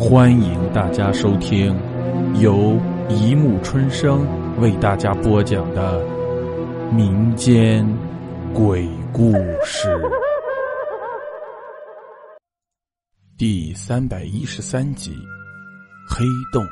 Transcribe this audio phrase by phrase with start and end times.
[0.00, 1.76] 欢迎大家收听
[2.40, 4.26] 由一木春生
[4.58, 6.02] 为大家播讲的
[6.90, 7.86] 民间
[8.54, 9.94] 鬼故事
[13.36, 15.12] 第三百一十三集
[16.08, 16.64] 《黑洞》。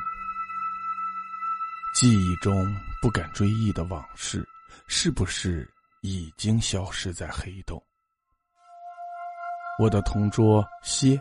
[1.95, 2.51] 记忆中
[3.03, 4.43] 不敢追忆的往事，
[4.87, 5.69] 是不是
[6.01, 7.79] 已经消失在黑洞？
[9.79, 11.21] 我的同桌蝎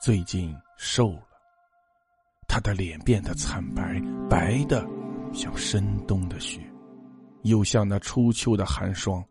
[0.00, 1.31] 最近瘦了。
[2.52, 3.98] 他的脸变得惨白，
[4.28, 4.86] 白的
[5.32, 6.60] 像深冬的雪，
[7.44, 9.24] 又像那初秋的寒霜。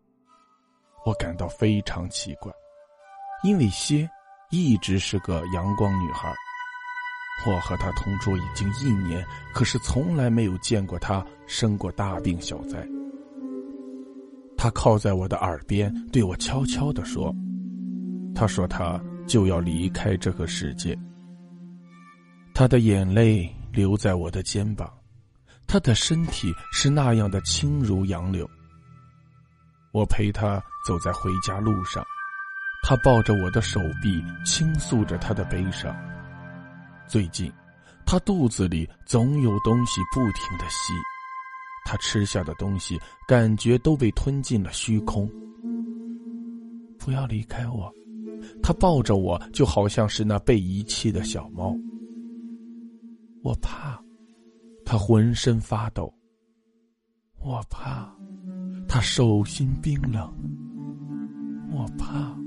[1.05, 2.52] 我感到非常奇怪，
[3.43, 4.09] 因为蝎
[4.49, 6.34] 一直是个阳光女孩。
[7.45, 12.84] 我和她同桌已经一年，可是从来没有见过她生过大病小灾。
[14.57, 17.31] 她靠在我的耳边，对我悄悄的说
[18.34, 20.98] ：“她说她就要离开这个世界。”
[22.54, 24.91] 他的眼泪流在我的肩膀，
[25.66, 28.49] 他的身体是那样的轻如杨柳。
[29.93, 32.05] 我陪他走在回家路上，
[32.84, 35.96] 他抱着我的手臂，倾诉着他的悲伤。
[37.08, 37.52] 最近，
[38.05, 40.93] 他肚子里总有东西不停的吸，
[41.86, 45.30] 他吃下的东西感觉都被吞进了虚空。
[46.99, 47.91] 不要离开我，
[48.62, 51.76] 他抱着我，就好像是那被遗弃的小猫。
[53.43, 53.99] 我怕，
[54.85, 56.13] 他浑身发抖。
[57.39, 58.07] 我怕，
[58.87, 60.31] 他手心冰冷。
[61.71, 62.37] 我怕，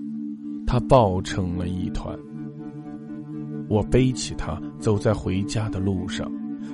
[0.67, 2.17] 他抱成了一团。
[3.69, 6.31] 我背起他，走在回家的路上，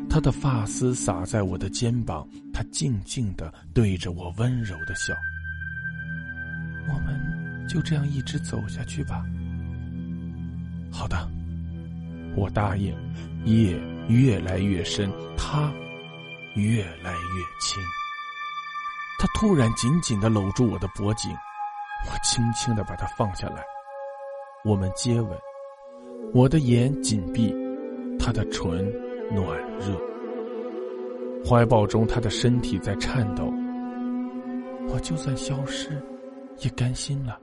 [0.08, 5.14] 他的发丝洒在我的肩膀，他静静的对着我温柔的笑。
[6.88, 9.24] 我们就这样一直走下去吧。
[10.92, 11.26] 好的，
[12.36, 12.94] 我答应。
[13.46, 13.80] 夜。
[14.10, 15.72] 越来越深，他
[16.56, 17.80] 越来越轻。
[19.20, 21.30] 他突然紧紧的搂住我的脖颈，
[22.06, 23.62] 我轻轻的把他放下来。
[24.64, 25.38] 我们接吻，
[26.34, 27.54] 我的眼紧闭，
[28.18, 28.68] 他的唇
[29.32, 29.46] 暖
[29.78, 29.96] 热。
[31.48, 33.44] 怀抱中，他的身体在颤抖。
[34.88, 36.02] 我就算消失，
[36.58, 37.38] 也甘心了。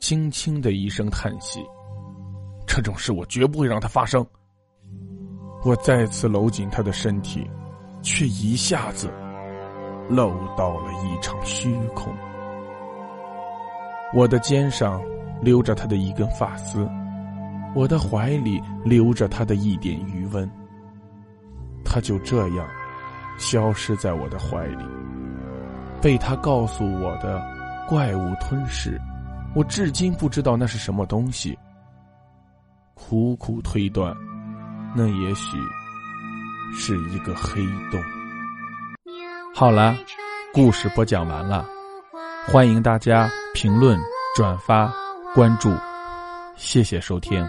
[0.00, 1.60] 轻轻的一声叹息，
[2.66, 4.24] 这种事我绝不会让它发生。
[5.66, 7.44] 我再次搂紧他的身体，
[8.00, 9.12] 却一下子
[10.08, 12.14] 搂到了一场虚空。
[14.14, 15.02] 我的肩上
[15.42, 16.88] 留着他的一根发丝，
[17.74, 20.48] 我的怀里留着他的一点余温。
[21.84, 22.64] 他就这样
[23.36, 24.84] 消失在我的怀里，
[26.00, 27.44] 被他告诉我的
[27.88, 29.00] 怪物吞噬。
[29.52, 31.58] 我至今不知道那是什么东西，
[32.94, 34.14] 苦苦推断。
[34.96, 35.58] 那也许
[36.74, 38.02] 是一个黑洞。
[39.54, 39.94] 好了，
[40.54, 41.68] 故事播讲完了，
[42.46, 43.98] 欢迎大家评论、
[44.34, 44.90] 转发、
[45.34, 45.70] 关注，
[46.56, 47.46] 谢谢收听。